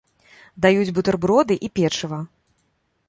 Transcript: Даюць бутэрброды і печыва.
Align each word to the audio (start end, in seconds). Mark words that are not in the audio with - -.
Даюць 0.65 0.93
бутэрброды 0.95 1.59
і 1.67 1.73
печыва. 1.81 2.19